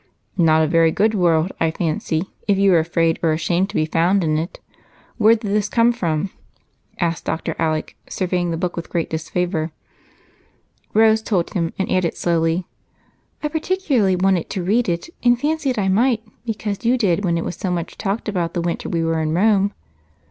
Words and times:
"Not 0.35 0.63
a 0.63 0.67
very 0.67 0.89
good 0.89 1.13
world, 1.13 1.51
I 1.59 1.69
fancy, 1.69 2.23
if 2.47 2.57
you 2.57 2.71
were 2.71 2.79
afraid 2.79 3.19
or 3.21 3.33
ashamed 3.33 3.69
to 3.69 3.75
be 3.75 3.85
found 3.85 4.23
in 4.23 4.35
it. 4.39 4.59
Where 5.19 5.35
did 5.35 5.51
this 5.51 5.69
come 5.69 5.93
from?" 5.93 6.31
asked 6.99 7.25
Dr. 7.25 7.55
Alec, 7.59 7.95
surveying 8.09 8.49
the 8.49 8.57
book 8.57 8.75
with 8.75 8.89
great 8.89 9.11
disfavor. 9.11 9.71
Rose 10.95 11.21
told 11.21 11.51
him, 11.53 11.71
and 11.77 11.87
added 11.91 12.17
slowly, 12.17 12.65
"I 13.43 13.47
particularly 13.49 14.15
wanted 14.15 14.49
to 14.49 14.63
read 14.63 14.89
it, 14.89 15.09
and 15.21 15.39
fancied 15.39 15.77
I 15.77 15.87
might, 15.87 16.23
because 16.47 16.83
you 16.83 16.97
did 16.97 17.23
when 17.23 17.37
it 17.37 17.45
was 17.45 17.55
so 17.55 17.69
much 17.69 17.95
talked 17.95 18.27
about 18.27 18.55
the 18.55 18.61
winter 18.61 18.89
we 18.89 19.03
were 19.03 19.21
in 19.21 19.35
Rome." 19.35 19.71